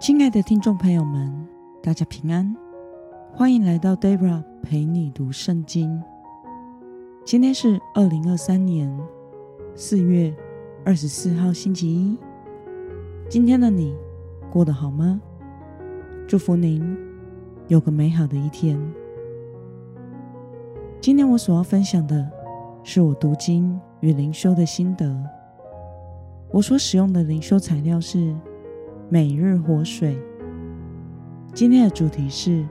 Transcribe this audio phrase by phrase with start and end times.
[0.00, 1.30] 亲爱的听众朋友们，
[1.82, 2.56] 大家平安，
[3.34, 6.02] 欢迎来到 Debra 陪你读圣经。
[7.22, 8.90] 今天是二零二三年
[9.74, 10.34] 四月
[10.86, 12.16] 二十四号，星期一。
[13.28, 13.94] 今天的你
[14.50, 15.20] 过得好吗？
[16.26, 16.96] 祝福您
[17.68, 18.80] 有个美好的一天。
[20.98, 22.26] 今天我所要分享的
[22.82, 25.14] 是我读经与灵修的心得。
[26.50, 28.34] 我所使用的灵修材料是。
[29.12, 30.16] 每日活水，
[31.52, 32.64] 今天的主题是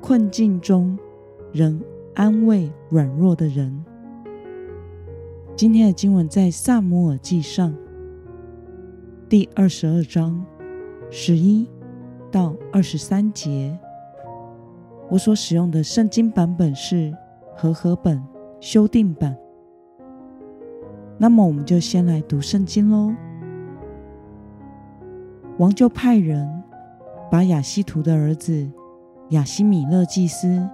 [0.00, 0.98] 困境中
[1.52, 1.78] 仍
[2.14, 3.84] 安慰软弱的人。
[5.54, 7.76] 今天的经文在撒母耳记上
[9.28, 10.42] 第二十二章
[11.10, 11.68] 十一
[12.32, 13.78] 到二十三节。
[15.10, 17.14] 我所使用的圣经版本是
[17.54, 18.22] 和合本
[18.58, 19.36] 修订版。
[21.18, 23.12] 那么，我们就先来读圣经喽。
[25.58, 26.62] 王就派人
[27.30, 28.70] 把亚西图的儿子
[29.30, 30.68] 亚西米勒祭司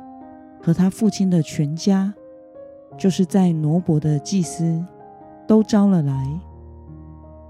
[0.61, 2.12] 和他父亲的全家，
[2.98, 4.84] 就是在挪伯的祭司，
[5.47, 6.41] 都招了来。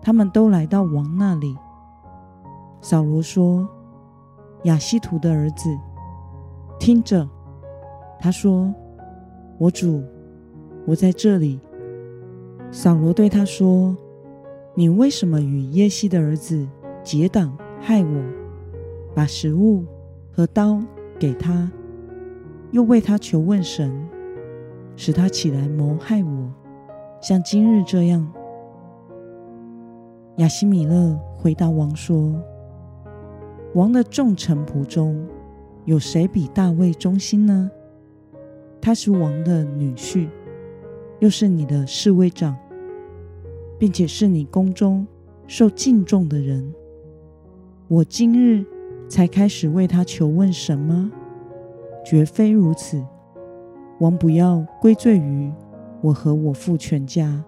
[0.00, 1.56] 他们都来到王那里。
[2.80, 3.68] 扫罗说
[4.64, 5.70] ：“亚西图的儿子，
[6.78, 7.28] 听着。”
[8.20, 8.74] 他说
[9.58, 10.02] ：“我主，
[10.86, 11.60] 我在这里。”
[12.70, 13.96] 扫罗对他说
[14.74, 16.68] ：“你为什么与耶西的儿子？”
[17.04, 18.22] 结党害我，
[19.14, 19.84] 把食物
[20.30, 20.80] 和刀
[21.18, 21.70] 给他，
[22.70, 23.92] 又为他求问神，
[24.96, 26.52] 使他起来谋害我，
[27.20, 28.32] 像今日这样。
[30.36, 32.40] 亚希米勒回答王说
[33.74, 35.26] ：“王的众臣仆中，
[35.84, 37.70] 有谁比大卫忠心呢？
[38.80, 40.28] 他是王的女婿，
[41.18, 42.56] 又是你的侍卫长，
[43.78, 45.06] 并且是你宫中
[45.48, 46.72] 受敬重的人。”
[47.92, 48.64] 我今日
[49.06, 51.12] 才开始为他求问什么？
[52.02, 53.04] 绝非如此。
[53.98, 55.52] 王不要归罪于
[56.00, 57.44] 我和我父全家，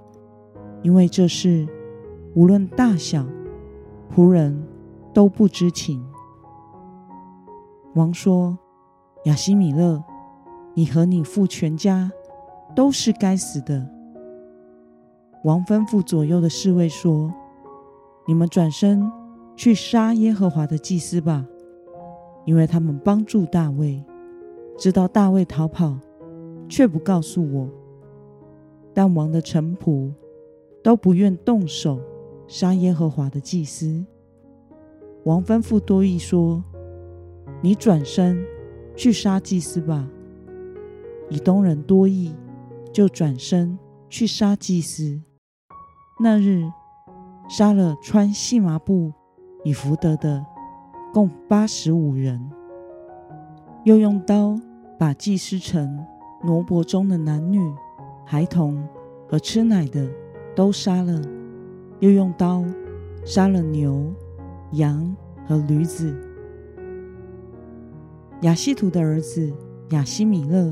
[0.82, 1.66] 因为这事
[2.34, 3.24] 无论大小，
[4.14, 4.62] 仆人
[5.14, 6.04] 都不知情。
[7.94, 8.58] 王说
[9.24, 10.04] ：“亚西米勒，
[10.74, 12.12] 你和你父全家
[12.76, 13.88] 都是该死的。”
[15.44, 17.32] 王吩咐左右的侍卫说
[18.28, 19.10] ：“你们转身。”
[19.56, 21.46] 去杀耶和华的祭司吧，
[22.44, 24.02] 因为他们帮助大卫，
[24.76, 25.98] 知道大卫逃跑，
[26.68, 27.68] 却不告诉我。
[28.92, 30.12] 但王的臣仆
[30.82, 32.00] 都不愿动手
[32.46, 34.04] 杀耶和华的祭司。
[35.24, 36.62] 王吩咐多益说
[37.62, 38.44] ：“你转身
[38.94, 40.08] 去杀祭司吧。”
[41.30, 42.34] 以东人多益
[42.92, 43.78] 就转身
[44.10, 45.20] 去杀祭司。
[46.20, 46.62] 那日
[47.48, 49.12] 杀了穿细麻布。
[49.64, 50.44] 以弗得的
[51.12, 52.38] 共八十五人，
[53.84, 54.60] 又用刀
[54.98, 56.04] 把祭司城
[56.42, 57.58] 挪伯中的男女、
[58.26, 58.86] 孩童
[59.26, 60.06] 和吃奶的
[60.54, 61.18] 都杀了，
[62.00, 62.62] 又用刀
[63.24, 64.12] 杀了牛、
[64.72, 65.16] 羊
[65.48, 66.14] 和驴子。
[68.42, 69.50] 亚西图的儿子
[69.90, 70.70] 亚西米勒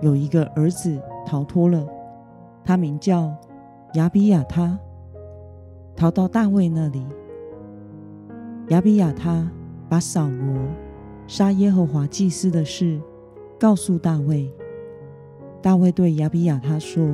[0.00, 1.86] 有一个儿子逃脱了，
[2.64, 3.30] 他名叫
[3.92, 4.78] 亚比亚他，
[5.94, 7.06] 逃到大卫那里。
[8.72, 9.46] 亚比亚他
[9.86, 10.56] 把扫罗
[11.26, 12.98] 杀耶和华祭司的事
[13.60, 14.50] 告诉大卫。
[15.60, 17.06] 大卫对亚比亚他说：“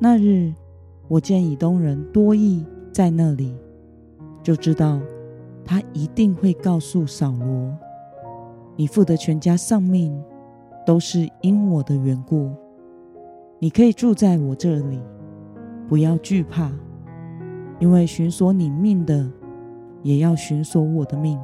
[0.00, 0.50] 那日
[1.06, 3.54] 我见以东人多益在那里，
[4.42, 4.98] 就知道
[5.66, 7.70] 他一定会告诉扫罗，
[8.74, 10.18] 你父的全家丧命
[10.86, 12.50] 都是因我的缘故。
[13.58, 14.98] 你可以住在我这里，
[15.86, 16.72] 不要惧怕，
[17.78, 19.30] 因为寻索你命的。”
[20.02, 21.40] 也要寻索我的命，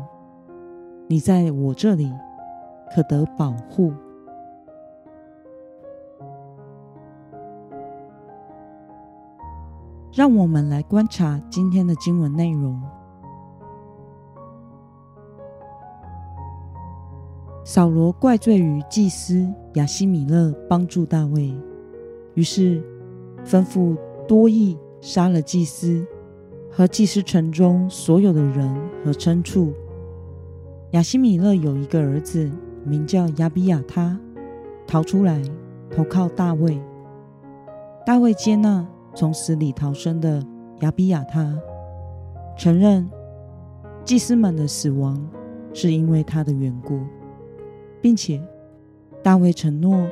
[1.07, 2.13] 你在我这里
[2.95, 3.93] 可得保护。
[10.13, 12.81] 让我们来观察今天的经文内容。
[17.65, 21.55] 扫罗怪罪于祭司亚希米勒帮助大卫，
[22.35, 22.83] 于是
[23.45, 23.97] 吩咐
[24.27, 26.05] 多益杀了祭司。
[26.71, 28.75] 和祭司城中所有的人
[29.05, 29.73] 和牲畜。
[30.93, 32.51] 亚希米勒有一个儿子，
[32.85, 34.19] 名叫亚比亚他，
[34.87, 35.43] 逃出来
[35.91, 36.81] 投靠大卫。
[38.07, 40.43] 大卫接纳从死里逃生的
[40.81, 41.55] 亚比亚他，
[42.57, 43.07] 承认
[44.05, 45.29] 祭司们的死亡
[45.75, 47.01] 是因为他的缘故，
[48.01, 48.41] 并且
[49.23, 50.07] 大卫承诺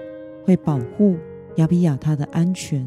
[0.45, 1.17] 会保护
[1.57, 2.87] 亚比亚他的安全。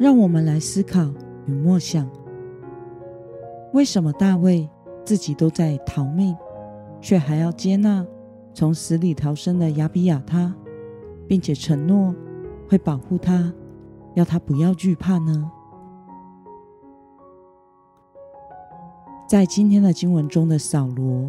[0.00, 1.12] 让我们来思考
[1.44, 2.08] 与默想：
[3.74, 4.66] 为什么大卫
[5.04, 6.34] 自己都在逃命，
[7.02, 8.06] 却还要接纳
[8.54, 10.54] 从死里逃生的亚比亚他，
[11.28, 12.14] 并且承诺
[12.66, 13.52] 会保护他，
[14.14, 15.50] 要他不要惧怕呢？
[19.28, 21.28] 在今天的经文中的扫罗，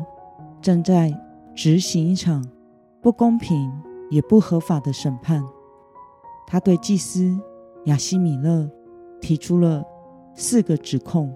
[0.62, 1.14] 正在
[1.54, 2.42] 执行一场
[3.02, 3.70] 不公平
[4.10, 5.44] 也不合法的审判，
[6.48, 7.38] 他对祭司。
[7.86, 8.70] 亚希米勒
[9.20, 9.84] 提出了
[10.36, 11.36] 四个指控：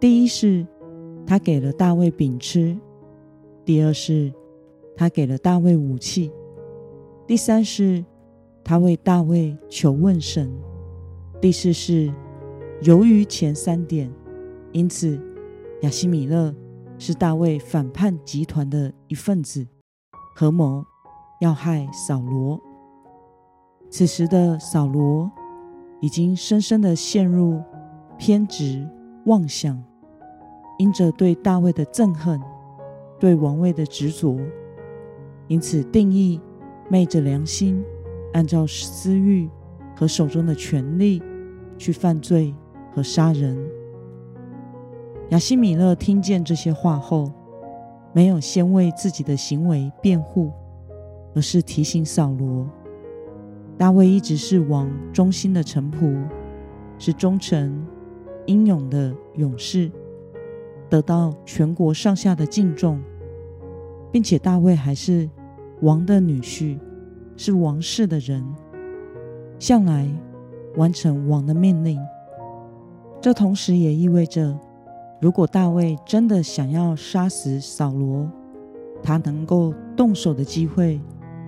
[0.00, 0.66] 第一是，
[1.26, 2.74] 他给了大卫饼吃；
[3.66, 4.32] 第二是，
[4.96, 6.30] 他给了大卫武器；
[7.26, 8.02] 第三是，
[8.64, 10.48] 他为大卫求问神；
[11.38, 12.10] 第四是，
[12.80, 14.10] 由于前三点，
[14.72, 15.20] 因此
[15.82, 16.54] 亚希米勒
[16.96, 19.66] 是大卫反叛集团的一份子，
[20.34, 20.82] 合谋
[21.42, 22.58] 要害扫罗。
[23.92, 25.30] 此时的扫罗
[26.00, 27.60] 已经深深的陷入
[28.16, 28.88] 偏执
[29.26, 29.78] 妄想，
[30.78, 32.40] 因着对大卫的憎恨，
[33.20, 34.40] 对王位的执着，
[35.46, 36.40] 因此定义
[36.88, 37.84] 昧着良心，
[38.32, 39.46] 按照私欲
[39.94, 41.22] 和手中的权力
[41.76, 42.54] 去犯罪
[42.94, 43.58] 和杀人。
[45.32, 47.30] 亚西米勒听见这些话后，
[48.14, 50.50] 没有先为自己的行为辩护，
[51.34, 52.66] 而是提醒扫罗。
[53.78, 56.22] 大卫一直是王忠心的臣仆，
[56.98, 57.84] 是忠诚
[58.46, 59.90] 英勇的勇士，
[60.88, 63.00] 得到全国上下的敬重，
[64.12, 65.28] 并且大卫还是
[65.80, 66.78] 王的女婿，
[67.36, 68.44] 是王室的人，
[69.58, 70.08] 向来
[70.76, 71.98] 完成王的命令。
[73.20, 74.56] 这同时也意味着，
[75.20, 78.30] 如果大卫真的想要杀死扫罗，
[79.02, 81.00] 他能够动手的机会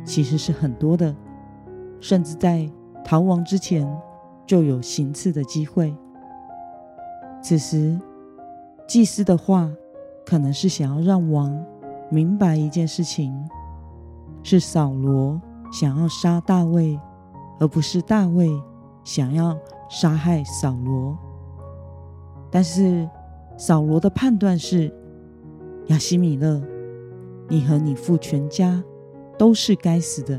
[0.04, 1.14] 其实是很多的。
[2.04, 2.70] 甚至在
[3.02, 3.90] 逃亡之前
[4.44, 5.96] 就有行刺的机会。
[7.42, 7.98] 此时，
[8.86, 9.72] 祭司的话
[10.26, 11.58] 可能是想要让王
[12.10, 13.34] 明白一件事情：
[14.42, 15.40] 是扫罗
[15.72, 17.00] 想要杀大卫，
[17.58, 18.50] 而不是大卫
[19.02, 19.56] 想要
[19.88, 21.16] 杀害扫罗。
[22.50, 23.08] 但是，
[23.56, 24.94] 扫罗的判断是：
[25.86, 26.62] 亚希米勒，
[27.48, 28.84] 你和你父全家
[29.38, 30.38] 都是该死的。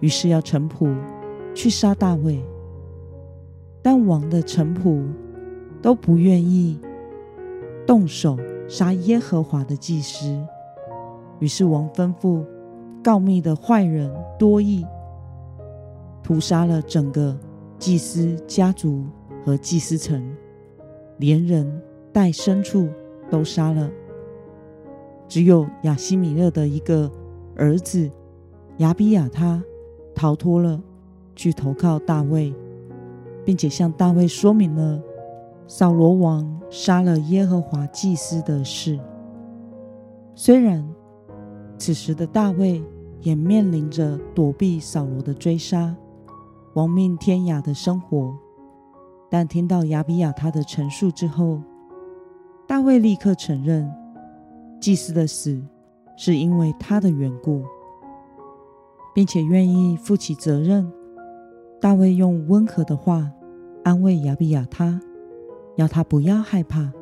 [0.00, 0.94] 于是要臣仆
[1.54, 2.42] 去杀大卫，
[3.82, 5.02] 但王的臣仆
[5.82, 6.78] 都不愿意
[7.86, 8.38] 动手
[8.68, 10.38] 杀耶和华的祭司。
[11.38, 12.44] 于是王吩咐
[13.02, 14.84] 告密的坏人多益，
[16.22, 17.36] 屠杀了整个
[17.78, 19.04] 祭司家族
[19.44, 20.22] 和祭司城，
[21.18, 21.82] 连人
[22.12, 22.88] 带牲畜
[23.30, 23.90] 都杀了。
[25.28, 27.10] 只有亚希米勒的一个
[27.56, 28.10] 儿子
[28.78, 29.62] 亚比亚他。
[30.14, 30.80] 逃脱了，
[31.34, 32.54] 去投靠大卫，
[33.44, 35.00] 并且向大卫说明了
[35.66, 38.98] 扫罗王杀了耶和华祭司的事。
[40.34, 40.86] 虽然
[41.78, 42.82] 此时的大卫
[43.20, 45.94] 也面临着躲避扫罗的追杀、
[46.74, 48.34] 亡命天涯的生活，
[49.30, 51.60] 但听到亚比亚他的陈述之后，
[52.66, 53.90] 大卫立刻承认
[54.80, 55.60] 祭司的死
[56.16, 57.62] 是因为他的缘故。
[59.14, 60.90] 并且愿意负起责任。
[61.80, 63.30] 大卫用温和的话
[63.84, 65.00] 安慰亚比亚他，
[65.76, 66.92] 要他不要害怕。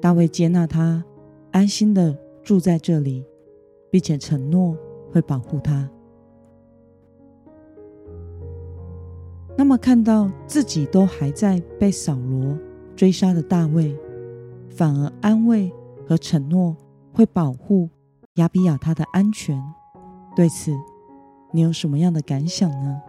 [0.00, 1.04] 大卫接纳他，
[1.50, 3.24] 安心的住在这里，
[3.90, 4.76] 并且承诺
[5.12, 5.88] 会保护他。
[9.56, 12.56] 那么，看到自己都还在被扫罗
[12.96, 13.96] 追杀的大卫，
[14.70, 15.70] 反而安慰
[16.06, 16.76] 和承诺
[17.12, 17.88] 会保护
[18.36, 19.62] 亚比亚他的安全，
[20.34, 20.72] 对此，
[21.54, 23.02] 你有什么样的感想呢？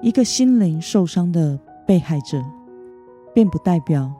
[0.00, 2.40] 一个心灵受伤的被害者，
[3.34, 4.12] 并不代表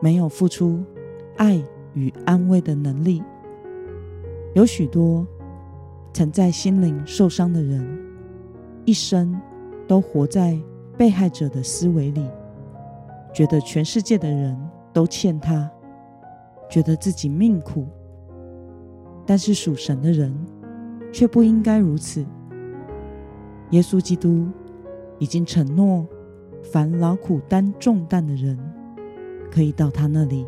[0.00, 0.84] 没有付出
[1.36, 1.60] 爱
[1.94, 3.24] 与安慰的能力。
[4.54, 5.26] 有许多
[6.12, 7.84] 曾在心灵受伤的人，
[8.84, 9.38] 一生
[9.88, 10.56] 都活在
[10.96, 12.24] 被害者的思维里，
[13.34, 14.56] 觉得全世界的人
[14.92, 15.68] 都欠他，
[16.70, 17.88] 觉得自己命苦。
[19.26, 20.32] 但是属神的人
[21.12, 22.24] 却不应该如此。
[23.70, 24.46] 耶稣基督
[25.18, 26.06] 已经承诺，
[26.62, 28.56] 凡劳苦担重担的人，
[29.50, 30.46] 可以到他那里，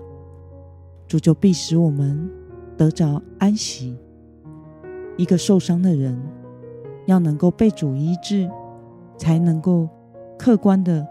[1.09, 2.31] 主就必使我们
[2.77, 3.97] 得着安息。
[5.17, 6.17] 一个受伤的人，
[7.07, 8.49] 要能够被主医治，
[9.17, 9.89] 才能够
[10.39, 11.05] 客观的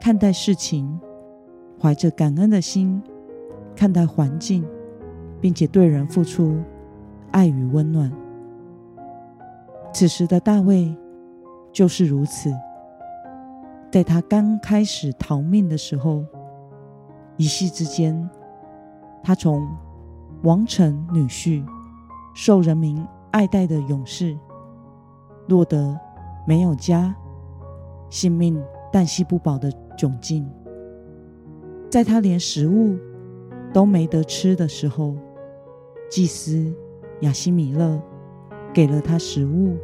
[0.00, 0.98] 看待事情，
[1.80, 3.00] 怀着感恩的心
[3.76, 4.64] 看待环境，
[5.40, 6.56] 并且对人付出
[7.32, 8.12] 爱与温暖。
[9.92, 10.94] 此时的大卫
[11.72, 12.50] 就是如此，
[13.90, 16.24] 在他刚开始逃命的时候，
[17.36, 18.30] 一夕之间，
[19.22, 19.66] 他从
[20.42, 21.64] 王臣女婿、
[22.34, 24.36] 受人民爱戴的勇士，
[25.48, 25.98] 落得
[26.46, 27.14] 没有家、
[28.08, 28.62] 性命
[28.92, 30.48] 旦夕不保的窘境。
[31.90, 32.96] 在他连食物
[33.72, 35.14] 都没得吃的时候，
[36.10, 36.74] 祭司
[37.22, 38.00] 亚西米勒
[38.72, 39.76] 给了他食物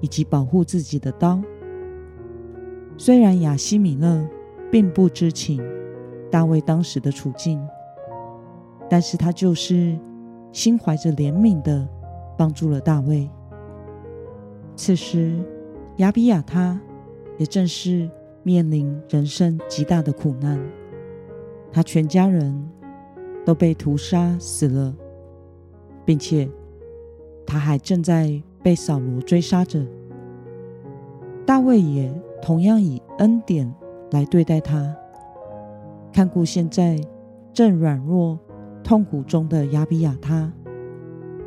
[0.00, 1.42] 以及保护自己的刀。
[2.96, 4.26] 虽然亚西米勒
[4.70, 5.62] 并不知情
[6.30, 7.60] 大卫当时的处境，
[8.88, 9.98] 但是他就是
[10.52, 11.86] 心怀着怜悯的
[12.38, 13.28] 帮助了大卫。
[14.74, 15.38] 此时，
[15.96, 16.80] 亚比亚他
[17.38, 18.10] 也正是
[18.42, 20.58] 面临人生极大的苦难。
[21.72, 22.70] 他全家人
[23.44, 24.94] 都被屠杀死了，
[26.04, 26.48] 并且
[27.46, 29.86] 他还正在被扫罗追杀着。
[31.46, 32.12] 大卫也
[32.42, 33.72] 同样以恩典
[34.10, 34.94] 来对待他，
[36.12, 37.00] 看顾现在
[37.52, 38.38] 正软弱
[38.82, 40.52] 痛苦中的亚比亚他，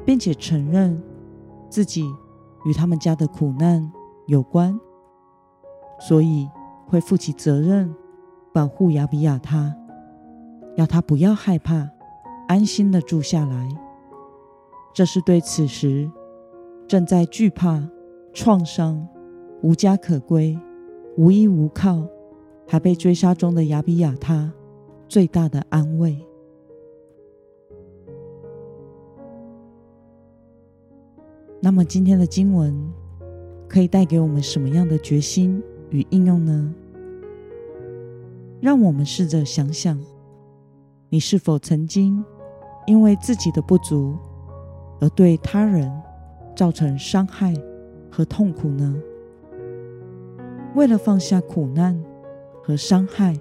[0.05, 1.01] 并且承认
[1.69, 2.05] 自己
[2.65, 3.91] 与他们家的苦难
[4.27, 4.79] 有关，
[5.99, 6.49] 所以
[6.87, 7.93] 会负起责任
[8.53, 9.75] 保护亚比亚他。
[10.75, 11.89] 要他不要害怕，
[12.47, 13.67] 安心的住下来。
[14.99, 16.11] 这是对此时
[16.85, 17.81] 正在惧怕、
[18.33, 19.07] 创伤、
[19.61, 20.59] 无家可归、
[21.15, 22.05] 无依无靠，
[22.67, 24.53] 还被追杀中的亚比亚他
[25.07, 26.17] 最大的安慰。
[31.61, 32.75] 那么，今天的经文
[33.69, 36.75] 可以带给我们什么样的决心与应用呢？
[38.59, 39.97] 让我们试着想想。
[41.07, 42.21] 你是否曾经
[42.85, 44.17] 因为自己的不足
[44.99, 45.91] 而对他人
[46.55, 47.53] 造成伤害
[48.11, 48.95] 和痛苦呢？
[50.75, 51.99] 为了放下苦难
[52.61, 53.35] 和伤害，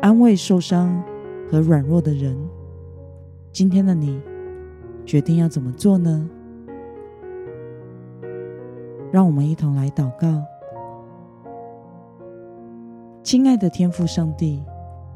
[0.00, 1.02] 安慰受伤
[1.50, 2.36] 和软弱的人，
[3.52, 4.20] 今天的你
[5.04, 6.28] 决定要怎么做呢？
[9.12, 10.42] 让我们一同来祷告。
[13.22, 14.62] 亲爱的天父上帝，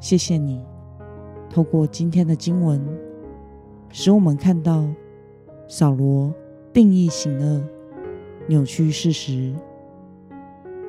[0.01, 0.65] 谢谢你。
[1.49, 2.81] 透过今天的经文，
[3.91, 4.85] 使我们看到
[5.67, 6.33] 扫罗
[6.73, 7.63] 定义行恶、
[8.47, 9.55] 扭曲事实、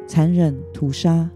[0.07, 1.29] 残忍屠杀，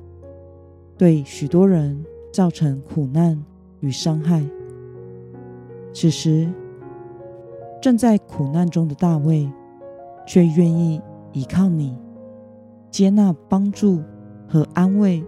[0.98, 3.44] 对许多人造成苦难
[3.80, 4.44] 与伤害。
[5.94, 6.52] 此时，
[7.82, 9.50] 正在苦难中的大卫，
[10.28, 11.98] 却愿意依靠你，
[12.92, 14.02] 接纳帮助
[14.48, 15.24] 和安慰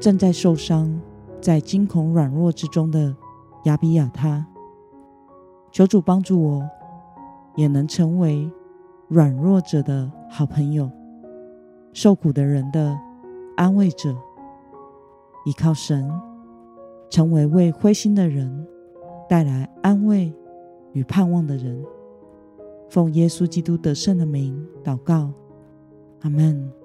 [0.00, 1.00] 正在受伤。
[1.40, 3.16] 在惊恐软弱之中的
[3.64, 4.46] 亚比亚他，
[5.72, 6.68] 求主帮助我，
[7.56, 8.50] 也能成为
[9.08, 10.90] 软弱者的好朋友，
[11.92, 12.96] 受苦的人的
[13.56, 14.16] 安慰者，
[15.44, 16.10] 依靠神，
[17.10, 18.66] 成为为灰心的人
[19.28, 20.32] 带来安慰
[20.92, 21.84] 与盼望的人。
[22.88, 25.32] 奉耶稣基督得胜的名祷告，
[26.22, 26.79] 阿门。